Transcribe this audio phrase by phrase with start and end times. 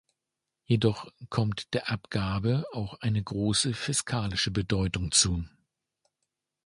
[0.65, 5.45] Jedoch kommt der Abgabe auch eine große fiskalische Bedeutung hinzu.